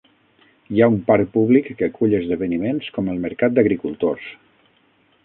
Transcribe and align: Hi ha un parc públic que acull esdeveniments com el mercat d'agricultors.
Hi 0.75 0.79
ha 0.79 0.87
un 0.93 0.95
parc 1.11 1.27
públic 1.35 1.69
que 1.81 1.89
acull 1.91 2.17
esdeveniments 2.21 2.89
com 2.97 3.13
el 3.13 3.21
mercat 3.27 3.57
d'agricultors. 3.59 4.27